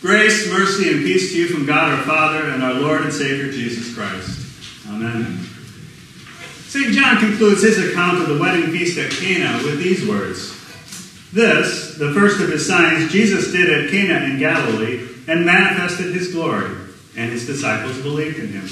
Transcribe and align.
Grace, 0.00 0.50
mercy, 0.50 0.92
and 0.92 1.02
peace 1.02 1.32
to 1.32 1.38
you 1.38 1.48
from 1.48 1.64
God 1.64 1.98
our 1.98 2.04
Father 2.04 2.50
and 2.50 2.62
our 2.62 2.74
Lord 2.74 3.02
and 3.02 3.12
Savior 3.12 3.50
Jesus 3.50 3.94
Christ. 3.94 4.86
Amen. 4.88 5.38
St. 6.66 6.92
John 6.92 7.18
concludes 7.18 7.62
his 7.62 7.90
account 7.90 8.20
of 8.20 8.28
the 8.28 8.38
wedding 8.38 8.70
feast 8.70 8.98
at 8.98 9.10
Cana 9.10 9.64
with 9.64 9.78
these 9.78 10.06
words 10.06 10.52
This, 11.32 11.96
the 11.96 12.12
first 12.12 12.40
of 12.40 12.50
his 12.50 12.66
signs, 12.66 13.10
Jesus 13.10 13.50
did 13.52 13.70
at 13.70 13.90
Cana 13.90 14.26
in 14.26 14.38
Galilee 14.38 15.08
and 15.26 15.46
manifested 15.46 16.14
his 16.14 16.32
glory, 16.32 16.70
and 17.16 17.32
his 17.32 17.46
disciples 17.46 17.98
believed 18.02 18.38
in 18.38 18.48
him. 18.48 18.68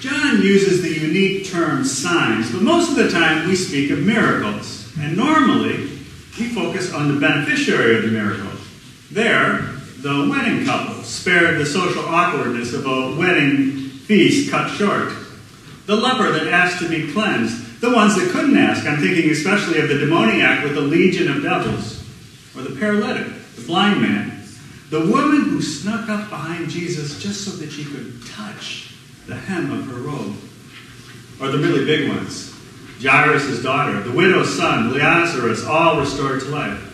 John 0.00 0.42
uses 0.42 0.82
the 0.82 1.06
unique 1.06 1.46
term 1.46 1.84
signs, 1.84 2.52
but 2.52 2.60
most 2.60 2.90
of 2.90 2.96
the 2.96 3.10
time 3.10 3.48
we 3.48 3.56
speak 3.56 3.90
of 3.90 4.00
miracles, 4.00 4.92
and 5.00 5.16
normally 5.16 5.88
we 6.38 6.48
focus 6.50 6.92
on 6.92 7.14
the 7.14 7.18
beneficiary 7.18 7.96
of 7.96 8.02
the 8.02 8.10
miracle. 8.10 8.53
There, 9.10 9.74
the 9.98 10.28
wedding 10.30 10.64
couple 10.64 11.02
spared 11.02 11.58
the 11.58 11.66
social 11.66 12.04
awkwardness 12.04 12.72
of 12.72 12.86
a 12.86 13.16
wedding 13.16 13.88
feast 14.06 14.50
cut 14.50 14.70
short. 14.70 15.12
The 15.86 15.96
leper 15.96 16.32
that 16.32 16.48
asked 16.48 16.82
to 16.82 16.88
be 16.88 17.12
cleansed, 17.12 17.80
the 17.80 17.90
ones 17.90 18.16
that 18.16 18.30
couldn't 18.30 18.56
ask, 18.56 18.86
I'm 18.86 18.98
thinking 18.98 19.30
especially 19.30 19.80
of 19.80 19.88
the 19.88 19.98
demoniac 19.98 20.64
with 20.64 20.74
the 20.74 20.80
legion 20.80 21.30
of 21.30 21.42
devils, 21.42 22.02
or 22.56 22.62
the 22.62 22.78
paralytic, 22.78 23.26
the 23.56 23.62
blind 23.62 24.00
man, 24.00 24.42
the 24.90 25.00
woman 25.00 25.48
who 25.48 25.60
snuck 25.60 26.08
up 26.08 26.30
behind 26.30 26.70
Jesus 26.70 27.22
just 27.22 27.44
so 27.44 27.50
that 27.52 27.70
she 27.70 27.84
could 27.84 28.24
touch 28.26 28.94
the 29.26 29.34
hem 29.34 29.72
of 29.72 29.86
her 29.86 30.00
robe, 30.00 30.36
or 31.40 31.48
the 31.48 31.58
really 31.58 31.84
big 31.84 32.08
ones, 32.08 32.54
Jairus' 33.02 33.62
daughter, 33.62 34.00
the 34.02 34.12
widow's 34.12 34.56
son, 34.56 34.96
Lazarus, 34.96 35.64
all 35.64 35.98
restored 35.98 36.40
to 36.40 36.48
life. 36.48 36.93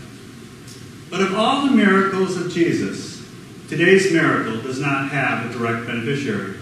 But 1.11 1.23
of 1.23 1.35
all 1.35 1.67
the 1.67 1.73
miracles 1.73 2.37
of 2.37 2.53
Jesus, 2.53 3.21
today's 3.69 4.13
miracle 4.13 4.63
does 4.63 4.79
not 4.79 5.11
have 5.11 5.51
a 5.51 5.59
direct 5.59 5.87
beneficiary. 5.87 6.55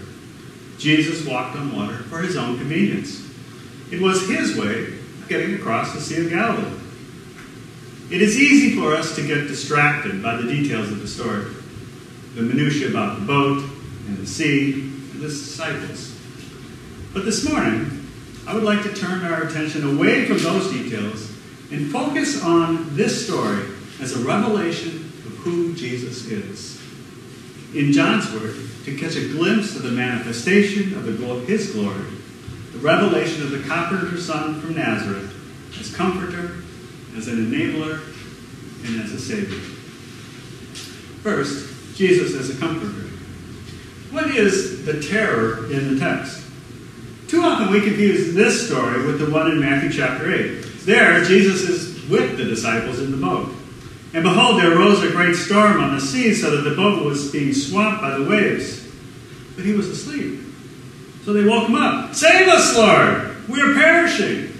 Jesus 0.79 1.25
walked 1.25 1.55
on 1.55 1.75
water 1.75 1.97
for 2.03 2.19
his 2.19 2.35
own 2.35 2.57
convenience. 2.57 3.29
It 3.91 4.01
was 4.01 4.27
his 4.27 4.57
way 4.57 4.85
of 4.85 5.27
getting 5.29 5.53
across 5.53 5.93
the 5.93 6.01
Sea 6.01 6.25
of 6.25 6.31
Galilee. 6.31 6.77
It 8.09 8.23
is 8.23 8.39
easy 8.39 8.75
for 8.75 8.95
us 8.95 9.15
to 9.17 9.27
get 9.27 9.47
distracted 9.47 10.23
by 10.23 10.35
the 10.37 10.47
details 10.47 10.91
of 10.91 10.99
the 10.99 11.07
story, 11.07 11.45
the 12.33 12.41
minutiae 12.41 12.89
about 12.89 13.19
the 13.19 13.25
boat 13.25 13.63
and 14.07 14.17
the 14.17 14.25
sea 14.25 14.73
and 14.73 15.21
the 15.21 15.27
disciples. 15.27 16.15
But 17.13 17.25
this 17.25 17.47
morning, 17.47 18.07
I 18.47 18.55
would 18.55 18.63
like 18.63 18.81
to 18.81 18.93
turn 18.95 19.23
our 19.25 19.43
attention 19.43 19.95
away 19.95 20.25
from 20.25 20.39
those 20.39 20.71
details 20.71 21.31
and 21.71 21.91
focus 21.91 22.41
on 22.43 22.95
this 22.95 23.27
story 23.27 23.63
as 24.01 24.15
a 24.15 24.25
revelation 24.25 24.95
of 25.25 25.35
who 25.37 25.75
Jesus 25.75 26.25
is. 26.25 26.81
In 27.73 27.91
John's 27.91 28.31
word, 28.33 28.55
to 28.85 28.97
catch 28.97 29.15
a 29.15 29.27
glimpse 29.29 29.75
of 29.75 29.83
the 29.83 29.91
manifestation 29.91 30.95
of 30.95 31.05
the, 31.05 31.11
his 31.45 31.71
glory, 31.71 32.05
the 32.71 32.79
revelation 32.79 33.43
of 33.43 33.51
the 33.51 33.67
carpenter's 33.67 34.25
son 34.25 34.59
from 34.61 34.75
Nazareth 34.75 35.35
as 35.79 35.95
comforter, 35.95 36.63
as 37.15 37.27
an 37.27 37.51
enabler, 37.51 38.01
and 38.85 39.01
as 39.01 39.11
a 39.11 39.19
savior. 39.19 39.59
First, 41.21 41.95
Jesus 41.95 42.35
as 42.35 42.55
a 42.55 42.59
comforter. 42.59 43.07
What 44.11 44.27
is 44.31 44.85
the 44.85 45.01
terror 45.01 45.71
in 45.71 45.93
the 45.93 45.99
text? 45.99 46.43
Too 47.27 47.41
often 47.41 47.71
we 47.71 47.81
confuse 47.81 48.33
this 48.33 48.67
story 48.67 49.05
with 49.05 49.19
the 49.19 49.29
one 49.29 49.51
in 49.51 49.59
Matthew 49.59 49.91
chapter 49.91 50.33
8. 50.33 50.65
There, 50.85 51.23
Jesus 51.23 51.61
is 51.69 52.09
with 52.09 52.37
the 52.37 52.45
disciples 52.45 52.99
in 52.99 53.11
the 53.11 53.17
boat. 53.17 53.53
And 54.13 54.23
behold, 54.23 54.59
there 54.59 54.75
arose 54.75 55.03
a 55.03 55.11
great 55.11 55.35
storm 55.35 55.79
on 55.79 55.93
the 55.93 56.01
sea, 56.01 56.33
so 56.33 56.55
that 56.55 56.67
the 56.67 56.75
boat 56.75 57.05
was 57.05 57.31
being 57.31 57.53
swamped 57.53 58.01
by 58.01 58.17
the 58.17 58.27
waves. 58.27 58.87
But 59.55 59.65
he 59.65 59.73
was 59.73 59.87
asleep. 59.87 60.39
So 61.25 61.33
they 61.33 61.47
woke 61.47 61.69
him 61.69 61.75
up. 61.75 62.15
Save 62.15 62.47
us, 62.47 62.75
Lord! 62.75 63.47
We 63.47 63.61
are 63.61 63.73
perishing. 63.73 64.51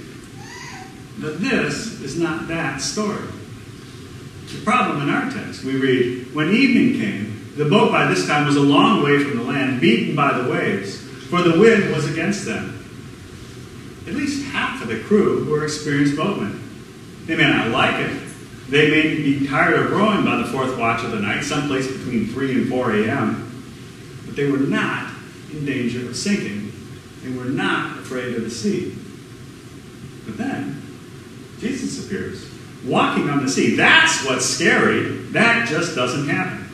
But 1.19 1.41
this 1.41 1.99
is 2.01 2.19
not 2.19 2.47
that 2.47 2.81
story. 2.81 3.27
The 4.51 4.61
problem 4.63 5.01
in 5.01 5.09
our 5.09 5.31
text, 5.31 5.63
we 5.63 5.77
read, 5.77 6.33
When 6.33 6.51
evening 6.51 6.99
came, 6.99 7.53
the 7.55 7.65
boat 7.65 7.91
by 7.91 8.07
this 8.07 8.27
time 8.27 8.45
was 8.45 8.55
a 8.55 8.61
long 8.61 9.03
way 9.03 9.23
from 9.23 9.37
the 9.37 9.43
land, 9.43 9.81
beaten 9.81 10.15
by 10.15 10.37
the 10.37 10.49
waves, 10.49 10.97
for 11.29 11.41
the 11.41 11.59
wind 11.59 11.91
was 11.93 12.09
against 12.09 12.45
them. 12.45 12.75
At 14.07 14.13
least 14.13 14.45
half 14.47 14.81
of 14.81 14.87
the 14.87 14.99
crew 14.99 15.49
were 15.49 15.63
experienced 15.63 16.15
boatmen. 16.15 16.63
They 17.25 17.35
may 17.35 17.49
not 17.49 17.69
like 17.69 17.95
it, 17.95 18.28
they 18.69 18.89
may 18.91 19.15
be 19.15 19.47
tired 19.47 19.79
of 19.79 19.91
rowing 19.91 20.23
by 20.23 20.37
the 20.37 20.45
fourth 20.45 20.77
watch 20.77 21.03
of 21.03 21.11
the 21.11 21.19
night, 21.19 21.43
someplace 21.43 21.87
between 21.87 22.27
3 22.27 22.53
and 22.53 22.69
4 22.69 22.91
a.m., 22.97 23.45
but 24.25 24.35
they 24.35 24.49
were 24.49 24.59
not 24.59 25.11
in 25.51 25.65
danger 25.65 26.07
of 26.07 26.15
sinking. 26.15 26.71
They 27.23 27.31
were 27.31 27.45
not 27.45 27.97
afraid 27.97 28.35
of 28.35 28.43
the 28.43 28.49
sea. 28.49 28.95
But 30.25 30.37
then, 30.37 30.81
Jesus 31.59 32.05
appears, 32.05 32.47
walking 32.85 33.29
on 33.29 33.43
the 33.43 33.49
sea. 33.49 33.75
That's 33.75 34.23
what's 34.25 34.45
scary. 34.45 35.17
That 35.31 35.67
just 35.67 35.95
doesn't 35.95 36.29
happen. 36.29 36.67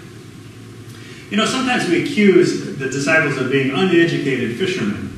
You 1.30 1.38
know, 1.38 1.46
sometimes 1.46 1.90
we 1.90 2.04
accuse 2.04 2.78
the 2.78 2.90
disciples 2.90 3.38
of 3.38 3.50
being 3.50 3.72
uneducated 3.72 4.58
fishermen. 4.58 5.15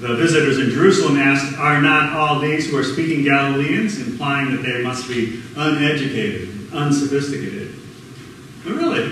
The 0.00 0.16
visitors 0.16 0.58
in 0.58 0.70
Jerusalem 0.70 1.18
asked, 1.18 1.58
Are 1.58 1.82
not 1.82 2.14
all 2.14 2.40
these 2.40 2.70
who 2.70 2.78
are 2.78 2.84
speaking 2.84 3.22
Galileans? 3.22 4.00
implying 4.00 4.50
that 4.50 4.62
they 4.62 4.82
must 4.82 5.06
be 5.06 5.42
uneducated, 5.56 6.72
unsophisticated. 6.72 7.74
But 8.64 8.76
really, 8.76 9.10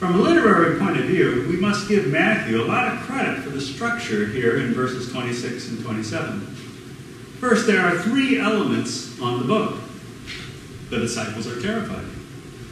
from 0.00 0.16
a 0.16 0.18
literary 0.18 0.76
point 0.80 0.96
of 0.96 1.04
view, 1.04 1.46
we 1.48 1.56
must 1.56 1.88
give 1.88 2.08
Matthew 2.08 2.60
a 2.60 2.66
lot 2.66 2.92
of 2.92 2.98
credit 3.02 3.44
for 3.44 3.50
the 3.50 3.60
structure 3.60 4.26
here 4.26 4.56
in 4.56 4.74
verses 4.74 5.12
26 5.12 5.68
and 5.68 5.84
27. 5.84 6.40
First, 7.38 7.68
there 7.68 7.86
are 7.86 7.96
three 8.02 8.40
elements 8.40 9.20
on 9.20 9.38
the 9.38 9.44
boat. 9.46 9.78
The 10.90 10.98
disciples 10.98 11.46
are 11.46 11.60
terrified. 11.60 12.06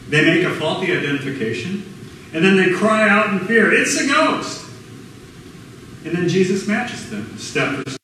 They 0.08 0.24
make 0.24 0.44
a 0.44 0.54
faulty 0.56 0.90
identification, 0.90 1.84
and 2.32 2.44
then 2.44 2.56
they 2.56 2.72
cry 2.72 3.08
out 3.08 3.32
in 3.32 3.46
fear, 3.46 3.72
It's 3.72 3.96
a 4.00 4.08
ghost! 4.08 4.61
And 6.04 6.16
then 6.16 6.28
Jesus 6.28 6.66
matches 6.66 7.10
them 7.10 7.38
step 7.38 7.76
for 7.76 7.90
step. 7.90 8.00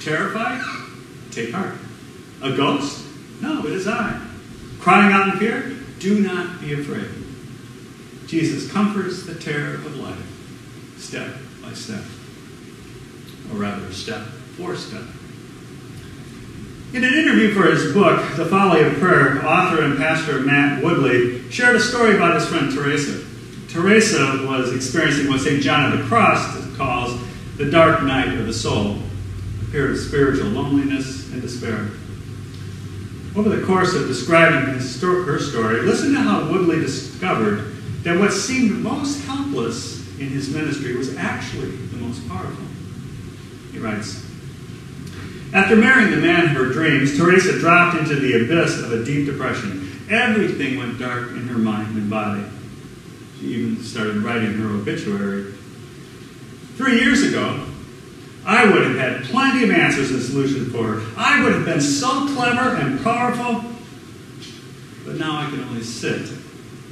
Terrified? 0.00 0.62
Take 1.30 1.52
heart. 1.52 1.74
A 2.42 2.56
ghost? 2.56 3.06
No, 3.40 3.64
it 3.66 3.72
is 3.72 3.86
I. 3.86 4.20
Crying 4.80 5.12
out 5.12 5.28
in 5.28 5.38
fear? 5.38 5.76
Do 5.98 6.20
not 6.20 6.60
be 6.60 6.72
afraid. 6.72 7.08
Jesus 8.26 8.70
comforts 8.72 9.24
the 9.24 9.34
terror 9.34 9.74
of 9.74 9.96
life 9.96 10.18
step 10.96 11.36
by 11.62 11.72
step, 11.74 12.02
or 13.50 13.58
rather, 13.58 13.92
step 13.92 14.22
for 14.56 14.74
step. 14.74 15.02
In 16.94 17.04
an 17.04 17.14
interview 17.14 17.52
for 17.52 17.70
his 17.70 17.92
book, 17.92 18.36
The 18.36 18.46
Folly 18.46 18.82
of 18.82 18.94
Prayer, 18.94 19.44
author 19.46 19.82
and 19.82 19.98
pastor 19.98 20.40
Matt 20.40 20.82
Woodley 20.82 21.50
shared 21.50 21.76
a 21.76 21.80
story 21.80 22.16
about 22.16 22.34
his 22.34 22.46
friend 22.46 22.72
Teresa. 22.72 23.24
Teresa 23.72 24.44
was 24.46 24.74
experiencing 24.74 25.28
what 25.30 25.40
St. 25.40 25.62
John 25.62 25.90
of 25.90 25.98
the 25.98 26.04
Cross 26.04 26.76
calls 26.76 27.18
the 27.56 27.70
dark 27.70 28.02
night 28.02 28.28
of 28.38 28.46
the 28.46 28.52
soul, 28.52 28.98
a 29.62 29.70
period 29.70 29.92
of 29.92 29.98
spiritual 29.98 30.48
loneliness 30.48 31.32
and 31.32 31.40
despair. 31.40 31.88
Over 33.34 33.48
the 33.48 33.64
course 33.64 33.94
of 33.94 34.06
describing 34.08 34.74
her 34.74 35.38
story, 35.38 35.80
listen 35.80 36.12
to 36.12 36.20
how 36.20 36.50
Woodley 36.52 36.80
discovered 36.80 37.74
that 38.02 38.18
what 38.18 38.34
seemed 38.34 38.82
most 38.82 39.24
helpless 39.24 40.06
in 40.18 40.28
his 40.28 40.50
ministry 40.54 40.94
was 40.94 41.16
actually 41.16 41.70
the 41.70 41.96
most 41.96 42.28
powerful. 42.28 42.66
He 43.72 43.78
writes 43.78 44.22
After 45.54 45.76
marrying 45.76 46.10
the 46.10 46.18
man 46.18 46.44
of 46.44 46.50
her 46.50 46.66
dreams, 46.74 47.16
Teresa 47.16 47.58
dropped 47.58 47.96
into 47.96 48.16
the 48.16 48.44
abyss 48.44 48.82
of 48.82 48.92
a 48.92 49.02
deep 49.02 49.24
depression. 49.24 50.06
Everything 50.10 50.76
went 50.76 50.98
dark 50.98 51.30
in 51.30 51.48
her 51.48 51.58
mind 51.58 51.96
and 51.96 52.10
body. 52.10 52.44
Even 53.42 53.82
started 53.82 54.18
writing 54.18 54.52
her 54.54 54.68
obituary. 54.68 55.52
Three 56.76 57.00
years 57.00 57.22
ago, 57.22 57.66
I 58.44 58.64
would 58.70 58.86
have 58.86 58.96
had 58.96 59.24
plenty 59.24 59.64
of 59.64 59.70
answers 59.70 60.10
and 60.10 60.22
solutions 60.22 60.72
for 60.72 60.84
her. 60.84 61.12
I 61.16 61.42
would 61.42 61.52
have 61.54 61.64
been 61.64 61.80
so 61.80 62.08
clever 62.34 62.76
and 62.76 63.02
powerful, 63.02 63.64
but 65.04 65.16
now 65.16 65.38
I 65.40 65.50
can 65.50 65.62
only 65.64 65.82
sit 65.82 66.28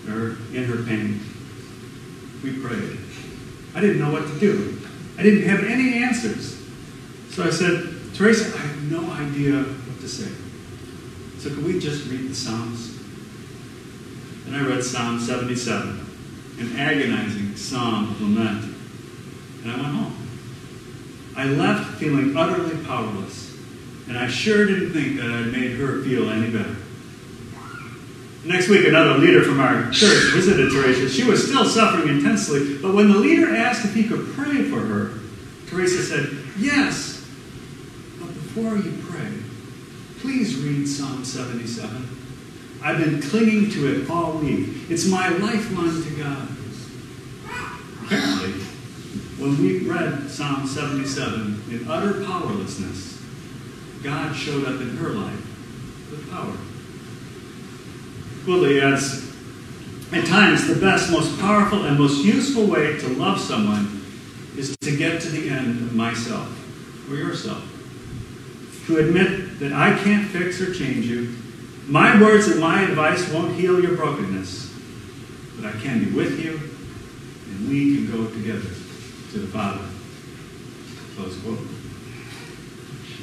her 0.06 0.36
in 0.52 0.64
her 0.64 0.82
pain. 0.84 1.20
We 2.42 2.58
prayed. 2.60 2.98
I 3.74 3.80
didn't 3.80 4.00
know 4.00 4.12
what 4.12 4.26
to 4.26 4.38
do. 4.38 4.78
I 5.18 5.22
didn't 5.22 5.48
have 5.48 5.64
any 5.64 6.02
answers. 6.02 6.60
So 7.30 7.44
I 7.44 7.50
said, 7.50 7.94
Teresa, 8.14 8.56
I 8.56 8.60
have 8.60 8.90
no 8.90 9.10
idea 9.12 9.62
what 9.62 10.00
to 10.00 10.08
say. 10.08 10.30
So 11.38 11.50
could 11.50 11.64
we 11.64 11.78
just 11.78 12.10
read 12.10 12.28
the 12.28 12.34
Psalms? 12.34 12.98
And 14.46 14.56
I 14.56 14.66
read 14.66 14.82
Psalm 14.82 15.20
77, 15.20 16.06
an 16.60 16.76
agonizing 16.76 17.56
psalm 17.56 18.10
of 18.10 18.20
lament. 18.20 18.76
And 19.62 19.72
I 19.72 19.76
went 19.76 19.94
home. 19.94 20.16
I 21.36 21.44
left 21.44 21.98
feeling 21.98 22.36
utterly 22.36 22.84
powerless, 22.84 23.56
and 24.08 24.18
I 24.18 24.28
sure 24.28 24.66
didn't 24.66 24.92
think 24.92 25.16
that 25.16 25.30
I'd 25.30 25.52
made 25.52 25.72
her 25.76 26.02
feel 26.02 26.28
any 26.28 26.50
better. 26.50 26.76
Next 28.44 28.68
week, 28.68 28.86
another 28.86 29.18
leader 29.18 29.42
from 29.42 29.60
our 29.60 29.90
church 29.90 30.32
visited 30.32 30.70
Teresa. 30.70 31.08
She 31.08 31.24
was 31.24 31.46
still 31.46 31.64
suffering 31.64 32.08
intensely, 32.08 32.78
but 32.78 32.94
when 32.94 33.12
the 33.12 33.18
leader 33.18 33.54
asked 33.54 33.84
if 33.84 33.94
he 33.94 34.04
could 34.04 34.32
pray 34.34 34.64
for 34.64 34.80
her, 34.80 35.20
Teresa 35.68 36.02
said, 36.02 36.36
Yes, 36.58 37.26
but 38.18 38.28
before 38.28 38.76
you 38.76 38.98
pray, 39.08 39.32
please 40.20 40.58
read 40.58 40.88
Psalm 40.88 41.24
77. 41.24 42.18
I've 42.82 42.98
been 42.98 43.20
clinging 43.20 43.70
to 43.70 43.94
it 43.94 44.10
all 44.10 44.32
week. 44.38 44.90
It's 44.90 45.06
my 45.06 45.28
lifeline 45.28 46.02
to 46.02 46.10
God. 46.22 46.48
When 49.40 49.56
we 49.56 49.88
read 49.88 50.28
Psalm 50.28 50.66
77 50.66 51.62
in 51.70 51.88
utter 51.88 52.22
powerlessness, 52.24 53.24
God 54.02 54.36
showed 54.36 54.66
up 54.66 54.82
in 54.82 54.98
her 54.98 55.08
life 55.08 56.10
with 56.10 56.30
power. 56.30 56.54
Woodley 58.46 58.82
adds, 58.82 59.34
at 60.12 60.26
times, 60.26 60.68
the 60.68 60.78
best, 60.78 61.10
most 61.10 61.40
powerful, 61.40 61.86
and 61.86 61.98
most 61.98 62.22
useful 62.22 62.66
way 62.66 62.98
to 62.98 63.08
love 63.14 63.40
someone 63.40 64.02
is 64.58 64.76
to 64.76 64.94
get 64.94 65.22
to 65.22 65.30
the 65.30 65.48
end 65.48 65.84
of 65.84 65.94
myself 65.94 67.10
or 67.10 67.16
yourself. 67.16 67.64
To 68.88 68.98
admit 68.98 69.58
that 69.60 69.72
I 69.72 69.98
can't 70.02 70.28
fix 70.28 70.60
or 70.60 70.74
change 70.74 71.06
you. 71.06 71.34
My 71.86 72.20
words 72.20 72.48
and 72.48 72.60
my 72.60 72.82
advice 72.82 73.32
won't 73.32 73.54
heal 73.54 73.80
your 73.80 73.96
brokenness, 73.96 74.78
but 75.56 75.74
I 75.74 75.80
can 75.80 76.04
be 76.04 76.10
with 76.10 76.38
you, 76.38 76.60
and 77.46 77.70
we 77.70 77.94
can 77.94 78.12
go 78.12 78.30
together 78.30 78.68
to 79.32 79.38
the 79.38 79.46
Father. 79.48 79.84
Close 81.16 81.38
quote. 81.40 81.58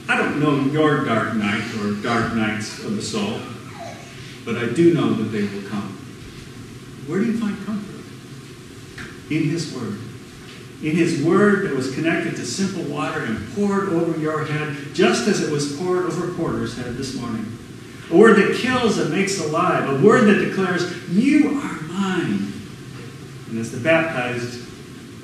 I 0.09 0.17
don't 0.17 0.39
know 0.39 0.59
your 0.71 1.03
dark 1.05 1.35
night 1.35 1.63
or 1.79 1.93
dark 2.01 2.33
nights 2.33 2.83
of 2.83 2.95
the 2.95 3.01
soul 3.01 3.39
but 4.47 4.55
I 4.55 4.69
do 4.69 4.93
know 4.93 5.13
that 5.13 5.25
they 5.25 5.41
will 5.41 5.67
come. 5.67 5.89
Where 7.05 7.19
do 7.19 7.25
you 7.25 7.37
find 7.37 7.53
comfort? 7.65 8.01
In 9.29 9.49
His 9.49 9.75
Word. 9.75 9.99
In 10.81 10.95
His 10.95 11.21
Word 11.21 11.67
that 11.67 11.75
was 11.75 11.93
connected 11.93 12.37
to 12.37 12.45
simple 12.45 12.83
water 12.83 13.25
and 13.25 13.53
poured 13.53 13.89
over 13.89 14.17
your 14.17 14.45
head, 14.45 14.77
just 14.93 15.27
as 15.27 15.41
it 15.41 15.51
was 15.51 15.75
poured 15.75 16.05
over 16.05 16.33
Porter's 16.35 16.77
head 16.77 16.95
this 16.95 17.13
morning. 17.15 17.57
A 18.09 18.15
word 18.15 18.37
that 18.37 18.55
kills 18.55 18.99
and 18.99 19.11
makes 19.11 19.37
alive. 19.41 19.89
A 19.89 20.01
word 20.01 20.27
that 20.27 20.45
declares, 20.45 21.09
You 21.09 21.59
are 21.59 21.81
mine. 21.81 22.53
And 23.49 23.59
as 23.59 23.73
the 23.73 23.81
baptized, 23.81 24.65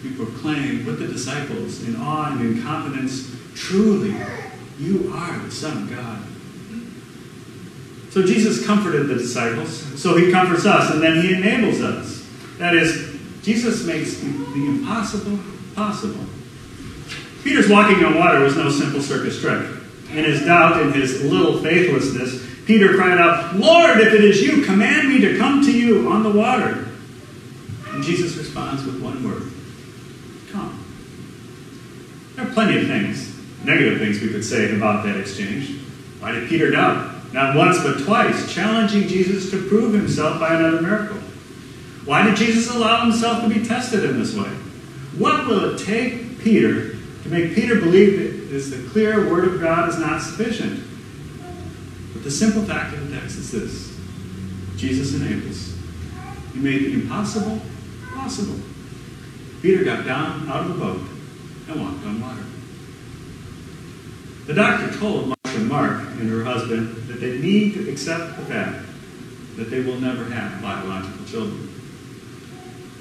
we 0.03 0.11
proclaim 0.11 0.85
with 0.85 0.99
the 0.99 1.07
disciples 1.07 1.87
in 1.87 1.95
awe 1.95 2.31
and 2.31 2.41
in 2.41 2.61
confidence, 2.61 3.33
Truly, 3.55 4.15
you 4.79 5.11
are 5.13 5.37
the 5.39 5.51
Son 5.51 5.83
of 5.83 5.89
God. 5.89 6.19
So 8.11 8.23
Jesus 8.23 8.65
comforted 8.65 9.07
the 9.07 9.15
disciples, 9.15 9.71
so 9.99 10.17
he 10.17 10.31
comforts 10.31 10.65
us, 10.65 10.91
and 10.91 11.01
then 11.01 11.21
he 11.21 11.33
enables 11.33 11.81
us. 11.81 12.27
That 12.57 12.75
is, 12.75 13.17
Jesus 13.41 13.85
makes 13.85 14.17
the 14.17 14.65
impossible 14.65 15.39
possible. 15.75 16.25
Peter's 17.43 17.69
walking 17.69 18.03
on 18.03 18.15
water 18.15 18.39
was 18.39 18.55
no 18.55 18.69
simple 18.69 19.01
circus 19.01 19.39
trick. 19.39 19.67
In 20.09 20.25
his 20.25 20.41
doubt, 20.45 20.81
and 20.81 20.93
his 20.93 21.23
little 21.23 21.59
faithlessness, 21.59 22.45
Peter 22.65 22.95
cried 22.95 23.17
out, 23.17 23.55
Lord, 23.55 23.99
if 23.99 24.13
it 24.13 24.23
is 24.23 24.41
you, 24.41 24.63
command 24.63 25.09
me 25.09 25.19
to 25.21 25.37
come 25.37 25.63
to 25.63 25.71
you 25.71 26.09
on 26.09 26.23
the 26.23 26.31
water. 26.31 26.87
And 27.89 28.03
Jesus 28.03 28.35
responds 28.37 28.85
with 28.85 29.01
one 29.01 29.23
word 29.23 29.53
Come. 30.53 30.85
There 32.35 32.47
are 32.47 32.51
plenty 32.51 32.79
of 32.81 32.87
things, 32.87 33.37
negative 33.65 33.99
things 33.99 34.21
we 34.21 34.29
could 34.29 34.45
say 34.45 34.73
about 34.73 35.03
that 35.03 35.17
exchange. 35.17 35.81
Why 36.21 36.31
did 36.31 36.47
Peter 36.47 36.71
doubt? 36.71 37.13
not 37.33 37.55
once 37.55 37.81
but 37.81 38.03
twice, 38.03 38.53
challenging 38.53 39.07
Jesus 39.07 39.49
to 39.49 39.67
prove 39.67 39.93
himself 39.93 40.39
by 40.39 40.53
another 40.53 40.81
miracle. 40.81 41.17
Why 42.05 42.23
did 42.23 42.35
Jesus 42.35 42.73
allow 42.73 43.03
himself 43.03 43.41
to 43.41 43.49
be 43.49 43.65
tested 43.65 44.03
in 44.03 44.19
this 44.19 44.35
way? 44.35 44.49
What 45.17 45.47
will 45.47 45.73
it 45.73 45.83
take 45.83 46.39
Peter 46.39 46.91
to 47.23 47.29
make 47.29 47.55
Peter 47.55 47.79
believe 47.79 48.51
that 48.51 48.53
the 48.53 48.89
clear 48.89 49.29
word 49.29 49.45
of 49.45 49.59
God 49.59 49.89
is 49.89 49.97
not 49.97 50.21
sufficient? 50.21 50.83
But 52.13 52.23
the 52.23 52.31
simple 52.31 52.61
fact 52.63 52.93
of 52.93 53.09
the 53.09 53.19
text 53.19 53.37
is 53.37 53.51
this 53.51 53.99
Jesus 54.77 55.15
enables. 55.19 55.75
He 56.53 56.59
made 56.59 56.85
the 56.85 56.93
impossible 56.93 57.59
possible. 58.13 58.59
Peter 59.63 59.85
got 59.85 60.05
down 60.05 60.45
out 60.49 60.65
of 60.65 60.67
the 60.67 60.73
boat 60.73 60.99
and 61.69 61.81
walked 61.81 62.05
on 62.05 62.19
water. 62.19 62.43
The 64.45 64.53
doctor 64.53 64.99
told 64.99 65.29
Martha 65.29 65.59
Mark 65.61 66.01
and 66.19 66.29
her 66.29 66.43
husband 66.43 66.97
that 67.07 67.21
they 67.21 67.37
need 67.37 67.75
to 67.75 67.89
accept 67.89 68.35
the 68.35 68.43
fact 68.43 68.85
that 69.55 69.71
they 69.71 69.79
will 69.79 70.01
never 70.01 70.25
have 70.25 70.61
biological 70.61 71.25
children. 71.25 71.69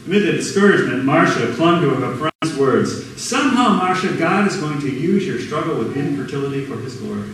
Amid 0.06 0.22
the 0.22 0.32
discouragement, 0.32 1.04
Marcia 1.04 1.52
clung 1.56 1.80
to 1.80 1.90
her 1.90 2.14
friend's 2.14 2.56
words. 2.56 3.20
Somehow, 3.20 3.70
Marcia, 3.70 4.16
God 4.16 4.46
is 4.46 4.56
going 4.58 4.80
to 4.82 4.88
use 4.88 5.26
your 5.26 5.40
struggle 5.40 5.76
with 5.78 5.96
infertility 5.96 6.64
for 6.64 6.76
his 6.76 6.94
glory. 6.94 7.28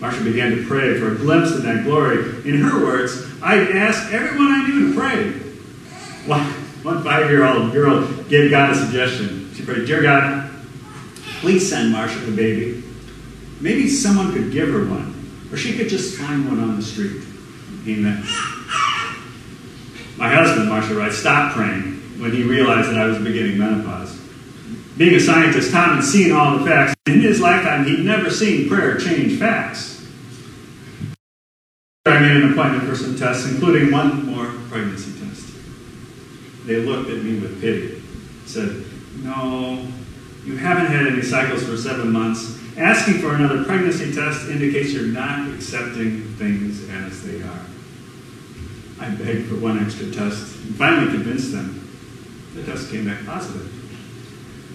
Marcia 0.00 0.24
began 0.24 0.50
to 0.56 0.66
pray 0.66 0.98
for 0.98 1.12
a 1.12 1.14
glimpse 1.14 1.52
of 1.52 1.62
that 1.62 1.84
glory. 1.84 2.18
In 2.44 2.60
her 2.60 2.84
words, 2.84 3.24
I'd 3.40 3.70
ask 3.70 4.12
everyone 4.12 4.48
I 4.48 4.66
knew 4.66 4.92
to 4.92 4.98
pray. 4.98 5.30
One, 6.26 6.65
one 6.86 7.02
five 7.02 7.28
year 7.28 7.44
old 7.44 7.72
girl 7.72 8.06
gave 8.28 8.48
God 8.52 8.70
a 8.70 8.76
suggestion. 8.76 9.52
She 9.54 9.64
prayed, 9.64 9.86
Dear 9.86 10.02
God, 10.02 10.48
please 11.40 11.68
send 11.68 11.90
Marcia 11.90 12.20
the 12.20 12.30
baby. 12.30 12.84
Maybe 13.60 13.88
someone 13.88 14.32
could 14.32 14.52
give 14.52 14.68
her 14.68 14.86
one. 14.86 15.12
Or 15.50 15.56
she 15.56 15.76
could 15.76 15.88
just 15.88 16.16
find 16.16 16.46
one 16.46 16.60
on 16.60 16.76
the 16.76 16.82
street. 16.82 17.22
Amen. 17.88 18.22
My 20.16 20.32
husband, 20.32 20.68
Marcia 20.68 20.94
writes, 20.94 21.16
stopped 21.16 21.56
praying 21.56 22.20
when 22.20 22.30
he 22.30 22.44
realized 22.44 22.88
that 22.90 22.98
I 22.98 23.06
was 23.06 23.18
beginning 23.18 23.58
menopause. 23.58 24.16
Being 24.96 25.16
a 25.16 25.20
scientist, 25.20 25.72
Tom 25.72 25.96
had 25.96 26.04
seen 26.04 26.30
all 26.30 26.58
the 26.58 26.64
facts. 26.64 26.94
In 27.06 27.20
his 27.20 27.40
lifetime, 27.40 27.84
he'd 27.84 28.04
never 28.04 28.30
seen 28.30 28.68
prayer 28.68 28.96
change 28.96 29.38
facts. 29.40 30.06
I 32.06 32.20
made 32.20 32.36
an 32.36 32.52
appointment 32.52 32.84
for 32.84 32.94
some 32.94 33.16
tests, 33.16 33.50
including 33.50 33.90
one 33.90 34.24
more 34.26 34.46
pregnancy 34.68 35.12
test. 35.18 35.25
They 36.66 36.76
looked 36.76 37.08
at 37.10 37.22
me 37.22 37.38
with 37.38 37.60
pity. 37.60 38.02
Said, 38.44 38.84
No, 39.22 39.86
you 40.44 40.56
haven't 40.56 40.86
had 40.86 41.06
any 41.06 41.22
cycles 41.22 41.64
for 41.64 41.76
seven 41.76 42.12
months. 42.12 42.58
Asking 42.76 43.20
for 43.20 43.34
another 43.34 43.64
pregnancy 43.64 44.12
test 44.12 44.48
indicates 44.48 44.92
you're 44.92 45.06
not 45.06 45.48
accepting 45.54 46.22
things 46.34 46.88
as 46.90 47.22
they 47.22 47.42
are. 47.42 47.66
I 49.00 49.10
begged 49.10 49.48
for 49.48 49.56
one 49.56 49.82
extra 49.82 50.10
test 50.10 50.56
and 50.64 50.74
finally 50.76 51.10
convinced 51.10 51.52
them. 51.52 51.82
The 52.54 52.64
test 52.64 52.90
came 52.90 53.06
back 53.06 53.24
positive. 53.24 53.72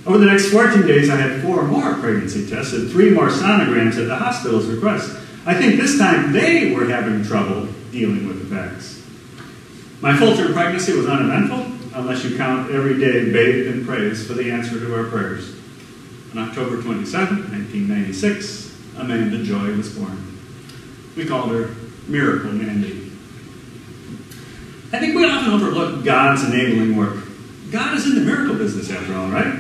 Over 0.08 0.18
the 0.18 0.26
next 0.26 0.52
14 0.52 0.82
days, 0.88 1.10
I 1.10 1.16
had 1.16 1.42
four 1.44 1.64
more 1.64 1.94
pregnancy 1.96 2.50
tests 2.50 2.74
and 2.74 2.90
three 2.90 3.12
more 3.12 3.30
sonograms 3.30 4.00
at 4.00 4.08
the 4.08 4.16
hospital's 4.16 4.66
request. 4.66 5.16
I 5.46 5.54
think 5.54 5.80
this 5.80 5.98
time 5.98 6.32
they 6.32 6.74
were 6.74 6.86
having 6.86 7.24
trouble 7.24 7.68
dealing 7.92 8.28
with 8.28 8.50
the 8.50 8.56
facts. 8.56 9.02
My 10.02 10.18
full 10.18 10.36
term 10.36 10.54
pregnancy 10.54 10.94
was 10.94 11.08
uneventful, 11.08 11.71
unless 11.94 12.24
you 12.24 12.38
count 12.38 12.72
every 12.72 12.98
day 13.00 13.32
bathed 13.32 13.68
in 13.68 13.86
praise 13.86 14.26
for 14.26 14.34
the 14.34 14.52
answer 14.52 14.80
to 14.80 14.96
our 14.96 15.06
prayers. 15.06 15.56
On 16.32 16.38
October 16.38 16.82
27, 16.82 17.52
1996, 17.52 18.78
Amanda 18.98 19.44
Joy 19.44 19.76
was 19.76 19.94
born. 19.98 20.38
We 21.18 21.26
called 21.26 21.52
her 21.52 21.76
Miracle 22.08 22.52
Mandy. 22.52 23.12
I 24.94 25.00
think 25.00 25.16
we 25.16 25.26
often 25.26 25.52
overlook 25.52 26.06
God's 26.06 26.44
enabling 26.44 26.96
work. 26.96 27.24
God 27.72 27.98
is 27.98 28.06
in 28.06 28.16
the 28.16 28.22
miracle 28.22 28.56
business, 28.56 28.90
after 28.90 29.16
all, 29.16 29.30
right? 29.30 29.54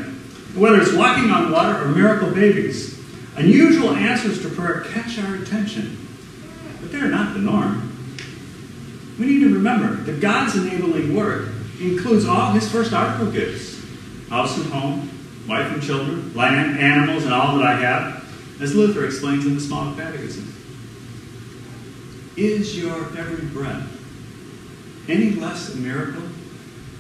Whether 0.56 0.82
it's 0.82 0.94
walking 0.94 1.32
on 1.32 1.52
water 1.52 1.84
or 1.84 1.88
miracle 1.90 2.32
babies, 2.32 3.00
unusual 3.36 3.92
answers 3.92 4.42
to 4.42 4.50
prayer 4.50 4.82
catch 4.92 5.18
our 5.20 5.36
attention, 5.36 6.08
but 6.82 6.92
they're 6.92 7.08
not 7.08 7.34
the 7.34 7.40
norm. 7.40 7.88
We 9.18 9.26
need 9.26 9.40
to 9.42 9.54
remember 9.54 9.96
that 10.04 10.20
God's 10.20 10.56
enabling 10.56 11.16
work 11.16 11.51
includes 11.82 12.26
all 12.26 12.52
his 12.52 12.70
first 12.72 12.94
article 12.94 13.32
gifts 13.32 13.82
house 14.30 14.58
and 14.58 14.72
home, 14.72 15.10
wife 15.48 15.72
and 15.74 15.84
children, 15.84 16.34
land, 16.34 16.80
animals, 16.80 17.26
and 17.26 17.34
all 17.34 17.58
that 17.58 17.66
I 17.66 17.76
have, 17.76 18.62
as 18.62 18.74
Luther 18.74 19.06
explains 19.06 19.46
in 19.46 19.56
the 19.56 19.62
Small 19.62 19.94
Catechism. 19.94 20.48
Is 22.38 22.78
your 22.78 22.96
every 23.18 23.46
breath 23.48 23.90
any 25.10 25.32
less 25.32 25.74
a 25.74 25.78
miracle 25.78 26.24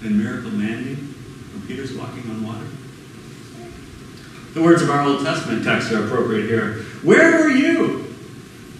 than 0.01 0.21
miracle 0.21 0.51
Mandy 0.51 0.95
when 0.95 1.67
Peter's 1.67 1.93
walking 1.93 2.29
on 2.29 2.45
water? 2.45 2.67
The 4.53 4.61
words 4.61 4.81
of 4.81 4.89
our 4.89 5.03
Old 5.03 5.23
Testament 5.23 5.63
text 5.63 5.91
are 5.93 6.03
appropriate 6.03 6.47
here. 6.47 6.83
Where 7.03 7.39
were 7.39 7.49
you 7.49 8.13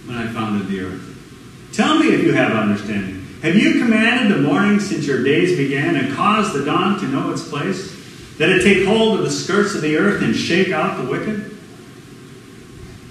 when 0.06 0.18
I 0.18 0.28
founded 0.28 0.68
the 0.68 0.82
earth? 0.82 1.70
Tell 1.72 1.98
me 1.98 2.10
if 2.10 2.22
you 2.22 2.34
have 2.34 2.52
understanding. 2.52 3.26
Have 3.42 3.56
you 3.56 3.80
commanded 3.80 4.38
the 4.38 4.42
morning 4.42 4.80
since 4.80 5.08
your 5.08 5.24
days 5.24 5.58
began 5.58 5.96
and 5.96 6.14
caused 6.16 6.54
the 6.54 6.64
dawn 6.64 7.00
to 7.00 7.08
know 7.08 7.32
its 7.32 7.48
place? 7.48 7.98
That 8.38 8.50
it 8.50 8.64
take 8.64 8.86
hold 8.86 9.20
of 9.20 9.26
the 9.26 9.32
skirts 9.32 9.74
of 9.74 9.82
the 9.82 9.98
earth 9.98 10.22
and 10.22 10.36
shake 10.36 10.70
out 10.70 11.04
the 11.04 11.10
wicked? 11.10 11.58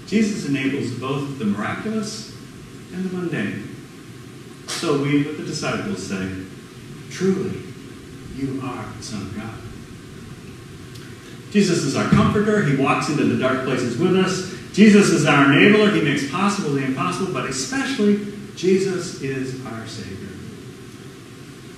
Jesus 0.07 0.47
enables 0.47 0.91
both 0.91 1.37
the 1.37 1.45
miraculous 1.45 2.35
and 2.93 3.09
the 3.09 3.17
mundane. 3.17 3.75
So 4.67 5.01
we, 5.01 5.23
with 5.23 5.37
the 5.37 5.45
disciples, 5.45 6.07
say, 6.07 6.29
Truly, 7.09 7.61
you 8.35 8.61
are 8.63 8.85
the 8.97 9.03
Son 9.03 9.21
of 9.21 9.35
God. 9.35 9.53
Jesus 11.51 11.83
is 11.83 11.97
our 11.97 12.09
comforter. 12.09 12.63
He 12.63 12.77
walks 12.77 13.09
into 13.09 13.25
the 13.25 13.37
dark 13.37 13.65
places 13.65 13.97
with 13.97 14.15
us. 14.15 14.53
Jesus 14.73 15.09
is 15.09 15.25
our 15.25 15.45
enabler. 15.45 15.93
He 15.93 16.01
makes 16.01 16.29
possible 16.31 16.71
the 16.71 16.85
impossible, 16.85 17.33
but 17.33 17.49
especially, 17.49 18.33
Jesus 18.55 19.21
is 19.21 19.65
our 19.65 19.85
Savior. 19.87 20.29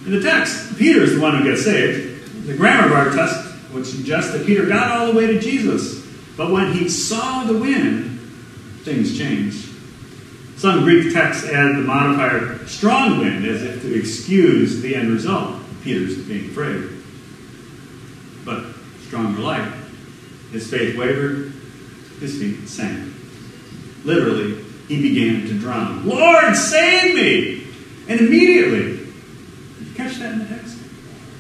In 0.06 0.12
the 0.12 0.22
text, 0.22 0.78
Peter 0.78 1.02
is 1.02 1.16
the 1.16 1.22
one 1.22 1.38
who 1.38 1.44
gets 1.44 1.64
saved. 1.64 2.46
The 2.46 2.56
grammar 2.56 2.88
of 2.88 2.92
our 2.94 3.16
text 3.16 3.72
would 3.72 3.86
suggest 3.86 4.34
that 4.34 4.46
Peter 4.46 4.66
got 4.66 4.92
all 4.92 5.12
the 5.12 5.18
way 5.18 5.28
to 5.28 5.40
Jesus. 5.40 6.06
But 6.36 6.52
when 6.52 6.74
he 6.74 6.90
saw 6.90 7.44
the 7.46 7.58
wind, 7.58 8.20
things 8.84 9.18
changed. 9.18 9.70
Some 10.58 10.84
Greek 10.84 11.14
texts 11.14 11.46
add 11.46 11.76
the 11.76 11.82
modifier 11.82 12.66
strong 12.68 13.20
wind 13.20 13.46
as 13.46 13.64
if 13.64 13.82
to 13.82 13.98
excuse 13.98 14.82
the 14.82 14.96
end 14.96 15.10
result, 15.12 15.56
Peter's 15.84 16.18
being 16.20 16.50
afraid. 16.50 16.90
But 18.46 18.66
stronger 19.08 19.42
light. 19.42 19.72
His 20.52 20.70
faith 20.70 20.98
wavered, 20.98 21.54
his 22.20 22.40
feet 22.40 22.68
sank. 22.68 23.14
Literally, 24.04 24.64
he 24.88 25.02
began 25.02 25.48
to 25.48 25.60
drown. 25.60 26.08
Lord, 26.08 26.56
save 26.56 27.16
me! 27.16 27.68
And 28.08 28.20
immediately, 28.20 29.08
catch 29.96 30.18
that 30.18 30.34
in 30.34 30.40
the 30.40 30.46
text? 30.46 30.78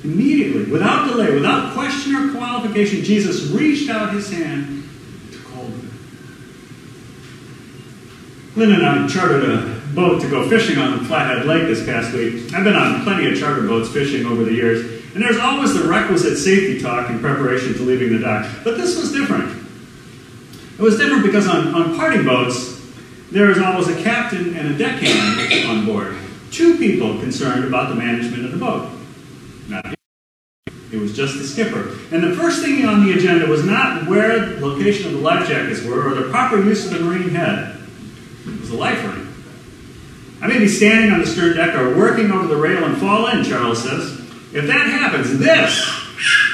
Immediately, 0.03 0.72
without 0.72 1.08
delay, 1.08 1.34
without 1.34 1.74
question 1.74 2.15
or 2.15 2.32
qualification, 2.32 3.03
Jesus 3.03 3.51
reached 3.51 3.89
out 3.89 4.13
his 4.13 4.32
hand 4.32 4.84
to 5.32 5.39
call 5.39 5.65
it. 5.65 5.74
Lynn 8.56 8.74
and 8.74 8.86
I 8.86 9.08
chartered 9.08 9.44
a 9.50 9.82
boat 9.94 10.22
to 10.22 10.30
go 10.30 10.50
fishing 10.50 10.77
on 10.77 11.06
Flathead 11.06 11.46
Lake 11.46 11.63
this 11.63 11.86
past 11.86 12.13
week. 12.13 12.53
I've 12.53 12.63
been 12.63 12.75
on 12.75 13.03
plenty 13.03 13.32
of 13.32 13.39
charter 13.39 13.62
boats 13.68 13.89
fishing 13.89 14.25
over 14.25 14.44
the 14.44 14.53
years, 14.53 15.03
and 15.13 15.24
there's 15.24 15.38
always 15.38 15.74
the 15.74 15.88
requisite 15.88 16.38
safety 16.38 16.82
talk 16.82 17.10
in 17.10 17.20
preparation 17.20 17.74
to 17.75 17.84
leaving 17.84 18.12
the 18.12 18.20
dock. 18.20 18.46
But 18.63 18.77
this 18.77 18.98
was 18.98 19.12
different. 19.12 19.62
It 20.77 20.82
was 20.82 20.98
different 20.98 21.24
because 21.24 21.48
on, 21.48 21.74
on 21.75 21.96
party 21.96 22.24
boats, 22.24 22.82
there 23.32 23.51
is 23.51 23.60
always 23.60 23.88
a 23.88 24.03
captain 24.03 24.56
and 24.56 24.74
a 24.74 24.77
deckhand 24.77 25.70
on 25.70 25.86
board. 25.86 26.15
Two 26.51 26.77
people 26.77 27.20
concerned 27.20 27.65
about 27.65 27.89
the 27.89 27.96
management 27.96 28.46
of 28.46 28.51
the 28.51 28.58
boat. 28.58 28.89
Not 29.68 29.96
it 30.92 31.00
was 31.00 31.15
just 31.15 31.39
the 31.39 31.44
skipper. 31.44 31.98
And 32.12 32.24
the 32.24 32.36
first 32.36 32.62
thing 32.62 32.86
on 32.86 33.03
the 33.03 33.13
agenda 33.13 33.48
was 33.48 33.65
not 33.65 34.08
where 34.08 34.46
the 34.46 34.65
location 34.65 35.08
of 35.08 35.13
the 35.13 35.20
life 35.20 35.48
jackets 35.48 35.84
were 35.84 36.08
or 36.08 36.13
the 36.13 36.30
proper 36.30 36.62
use 36.63 36.86
of 36.86 36.94
the 36.94 37.03
marine 37.03 37.30
head. 37.30 37.75
It 38.46 38.60
was 38.60 38.70
the 38.70 38.77
life 38.77 39.03
ring. 39.03 39.27
I 40.42 40.48
may 40.48 40.60
be 40.60 40.68
standing 40.68 41.12
on 41.12 41.20
the 41.20 41.25
stern 41.25 41.58
deck 41.58 41.74
or 41.74 41.98
working 41.98 42.30
over 42.32 42.46
the 42.46 42.58
rail 42.58 42.84
and 42.84 42.98
fall 42.98 43.27
in, 43.27 43.44
Charles 43.44 43.82
says. 43.82 44.20
If 44.53 44.68
that 44.68 44.88
happens, 44.88 45.39
this, 45.39 45.89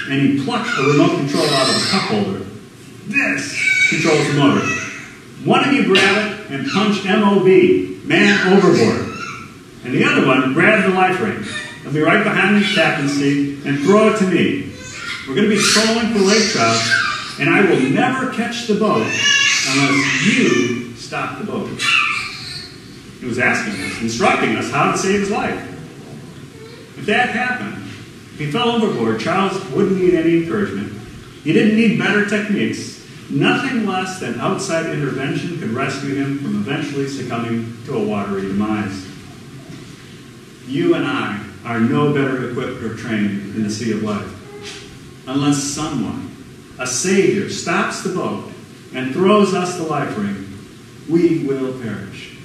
and 0.08 0.22
he 0.22 0.46
plucked 0.46 0.74
the 0.78 0.84
remote 0.84 1.18
control 1.18 1.46
out 1.46 1.68
of 1.68 1.76
the 1.76 1.88
cup 1.90 2.02
holder, 2.04 2.46
this 3.08 3.79
controls 3.90 4.28
the 4.28 4.34
motor. 4.34 4.66
One 5.44 5.68
of 5.68 5.74
you 5.74 5.86
grab 5.86 6.32
it 6.32 6.52
and 6.52 6.70
punch 6.70 7.04
MOB, 7.06 8.06
man 8.06 8.54
overboard. 8.54 9.18
And 9.84 9.94
the 9.94 10.04
other 10.04 10.28
one 10.28 10.54
grabs 10.54 10.86
the 10.86 10.94
life 10.94 11.20
ring. 11.20 11.44
He'll 11.84 11.94
be 11.94 12.02
right 12.02 12.24
behind 12.24 12.62
the 12.62 12.68
captain's 12.76 13.14
seat 13.14 13.66
and 13.66 13.80
throw 13.80 14.14
it 14.14 14.20
to 14.20 14.28
me. 14.28 14.74
We're 15.28 15.36
going 15.36 15.50
to 15.50 15.56
be 15.56 15.62
trolling 15.62 16.14
for 16.14 16.20
lake 16.20 16.50
trout, 16.50 16.82
and 17.40 17.50
I 17.50 17.62
will 17.62 17.80
never 17.90 18.32
catch 18.34 18.68
the 18.68 18.76
boat 18.76 19.08
unless 19.68 20.26
you 20.26 20.94
stop 20.96 21.40
the 21.40 21.46
boat. 21.46 21.70
He 23.20 23.26
was 23.26 23.40
asking 23.40 23.82
us, 23.82 24.02
instructing 24.02 24.56
us 24.56 24.72
how 24.72 24.92
to 24.92 24.98
save 24.98 25.22
his 25.22 25.32
life. 25.32 25.66
If 26.98 27.06
that 27.06 27.30
happened, 27.30 27.84
if 28.34 28.40
he 28.40 28.52
fell 28.52 28.70
overboard, 28.70 29.20
Charles 29.20 29.64
wouldn't 29.72 30.02
need 30.02 30.14
any 30.14 30.44
encouragement. 30.44 30.94
He 31.44 31.54
didn't 31.54 31.76
need 31.76 31.98
better 31.98 32.26
techniques. 32.28 32.99
Nothing 33.30 33.86
less 33.86 34.20
than 34.20 34.40
outside 34.40 34.88
intervention 34.88 35.60
could 35.60 35.70
rescue 35.70 36.16
him 36.16 36.40
from 36.40 36.56
eventually 36.56 37.08
succumbing 37.08 37.78
to 37.86 37.96
a 37.96 38.04
watery 38.04 38.42
demise. 38.42 39.08
You 40.68 40.96
and 40.96 41.06
I 41.06 41.46
are 41.64 41.80
no 41.80 42.12
better 42.12 42.50
equipped 42.50 42.82
or 42.82 42.96
trained 42.96 43.56
in 43.56 43.64
the 43.64 43.70
sea 43.70 43.92
of 43.92 44.02
life. 44.02 44.36
Unless 45.28 45.62
someone, 45.62 46.36
a 46.80 46.88
Savior, 46.88 47.50
stops 47.50 48.02
the 48.02 48.14
boat 48.14 48.52
and 48.96 49.14
throws 49.14 49.54
us 49.54 49.78
the 49.78 49.84
life 49.84 50.18
ring, 50.18 50.48
we 51.08 51.46
will 51.46 51.80
perish. 51.82 52.36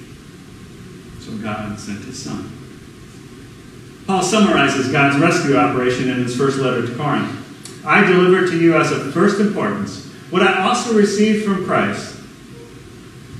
So 1.19 1.35
God 1.37 1.79
sent 1.79 2.03
his 2.03 2.21
Son. 2.21 2.51
Paul 4.05 4.21
summarizes 4.21 4.91
God's 4.91 5.17
rescue 5.17 5.57
operation 5.57 6.09
in 6.09 6.17
his 6.17 6.37
first 6.37 6.59
letter 6.59 6.85
to 6.85 6.95
Corinth. 6.95 7.83
I 7.83 8.05
deliver 8.05 8.47
to 8.47 8.59
you 8.59 8.75
as 8.75 8.91
of 8.91 9.11
first 9.11 9.39
importance 9.39 10.04
what 10.29 10.41
I 10.41 10.67
also 10.67 10.93
received 10.93 11.45
from 11.45 11.65
Christ 11.65 12.15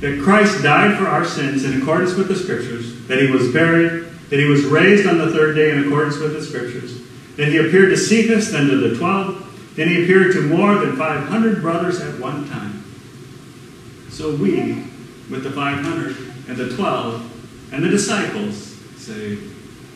that 0.01 0.21
Christ 0.21 0.61
died 0.61 0.97
for 0.97 1.07
our 1.07 1.25
sins 1.25 1.63
in 1.63 1.81
accordance 1.81 2.15
with 2.15 2.27
the 2.27 2.35
Scriptures, 2.35 3.07
that 3.07 3.19
he 3.19 3.31
was 3.31 3.51
buried, 3.53 4.05
that 4.29 4.39
he 4.39 4.45
was 4.45 4.63
raised 4.65 5.07
on 5.07 5.17
the 5.17 5.31
third 5.31 5.55
day 5.55 5.71
in 5.71 5.85
accordance 5.85 6.17
with 6.17 6.33
the 6.33 6.43
Scriptures, 6.43 6.99
that 7.37 7.47
he 7.47 7.57
appeared 7.57 7.89
to 7.89 7.97
Cephas, 7.97 8.51
then 8.51 8.67
to 8.67 8.77
the 8.77 8.97
twelve, 8.97 9.41
then 9.75 9.87
he 9.87 10.03
appeared 10.03 10.33
to 10.33 10.41
more 10.41 10.75
than 10.75 10.95
500 10.95 11.61
brothers 11.61 11.99
at 12.01 12.19
one 12.19 12.47
time. 12.49 12.83
So 14.09 14.35
we, 14.35 14.73
with 15.29 15.43
the 15.43 15.51
500 15.51 16.15
and 16.47 16.55
the 16.55 16.75
12 16.75 17.73
and 17.73 17.83
the 17.83 17.89
disciples, 17.89 18.55
say, 18.95 19.37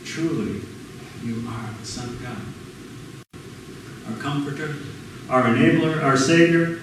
Truly, 0.03 0.61
you 1.23 1.47
are 1.47 1.69
the 1.79 1.85
Son 1.85 2.09
of 2.09 2.21
God. 2.21 2.37
Our 4.11 4.21
comforter, 4.21 4.75
our 5.29 5.43
enabler, 5.43 6.03
our 6.03 6.17
Savior. 6.17 6.78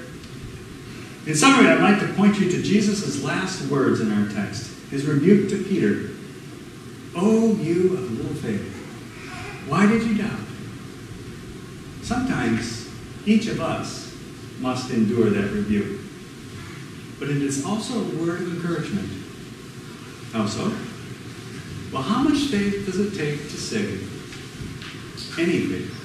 In 1.27 1.35
summary, 1.35 1.69
I'd 1.69 1.81
like 1.81 2.01
to 2.01 2.15
point 2.15 2.39
you 2.39 2.49
to 2.49 2.63
Jesus' 2.63 3.23
last 3.25 3.69
words 3.69 4.01
in 4.01 4.13
our 4.13 4.29
text, 4.31 4.71
his 4.91 5.05
rebuke 5.07 5.49
to 5.51 5.65
Peter. 5.65 6.11
Oh, 7.17 7.55
you 7.57 7.95
of 7.95 8.13
little 8.13 8.35
faith, 8.35 8.73
why 9.67 9.87
did 9.87 10.05
you 10.05 10.15
doubt? 10.17 10.39
Sometimes 12.03 12.89
each 13.27 13.49
of 13.49 13.61
us 13.61 14.17
must 14.61 14.93
endure 14.93 15.31
that 15.31 15.51
rebuke. 15.51 16.01
But 17.19 17.31
it 17.31 17.39
is 17.39 17.65
also 17.65 17.99
a 17.99 18.09
word 18.25 18.43
of 18.43 18.55
encouragement. 18.55 19.11
How 20.33 20.47
so? 20.47 20.73
Well, 21.93 22.03
how 22.03 22.23
much 22.23 22.45
faith 22.45 22.87
does 22.87 23.01
it 23.01 23.17
take 23.17 23.43
to 23.51 23.57
save? 23.57 24.13
Any 25.41 25.67
faith. 25.67 25.96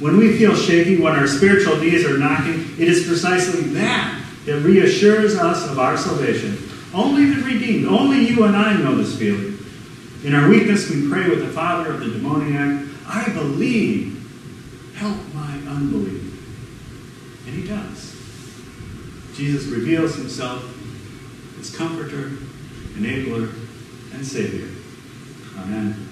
When 0.00 0.16
we 0.16 0.38
feel 0.38 0.54
shaky, 0.54 1.00
when 1.00 1.14
our 1.14 1.26
spiritual 1.26 1.76
knees 1.78 2.04
are 2.04 2.18
knocking, 2.18 2.60
it 2.78 2.88
is 2.88 3.06
precisely 3.06 3.62
that 3.74 4.18
that 4.48 4.62
reassures 4.62 5.34
us 5.36 5.68
of 5.68 5.78
our 5.78 5.96
salvation. 5.96 6.56
Only 6.94 7.26
the 7.26 7.42
redeemed, 7.42 7.86
only 7.86 8.26
you 8.26 8.44
and 8.44 8.56
I 8.56 8.74
know 8.78 8.94
this 8.94 9.18
feeling. 9.18 9.58
In 10.24 10.34
our 10.34 10.48
weakness, 10.48 10.88
we 10.88 11.08
pray 11.08 11.28
with 11.28 11.40
the 11.40 11.52
father 11.52 11.92
of 11.92 12.00
the 12.00 12.06
demoniac, 12.06 12.86
I 13.06 13.28
believe, 13.34 14.14
help 14.96 15.18
my 15.34 15.52
unbelief. 15.68 16.24
And 17.46 17.54
he 17.54 17.66
does. 17.66 18.16
Jesus 19.34 19.66
reveals 19.66 20.16
himself 20.16 20.64
as 21.60 21.74
comforter, 21.76 22.30
enabler, 22.94 23.52
and 24.12 24.26
savior. 24.26 24.68
Amen. 25.58 26.07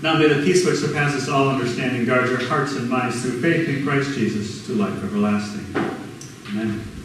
Now 0.00 0.16
may 0.16 0.28
the 0.28 0.42
peace 0.44 0.64
which 0.64 0.76
surpasses 0.76 1.28
all 1.28 1.48
understanding 1.48 2.04
guard 2.04 2.28
your 2.28 2.44
hearts 2.46 2.76
and 2.76 2.88
minds 2.88 3.20
through 3.20 3.40
faith 3.40 3.68
in 3.68 3.84
Christ 3.84 4.12
Jesus 4.12 4.64
to 4.66 4.74
life 4.74 5.02
everlasting. 5.02 5.66
Amen. 6.50 6.97